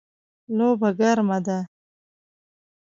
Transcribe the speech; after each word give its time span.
لوبه 0.57 0.89
ګرمه 0.99 1.37
ده 1.45 1.59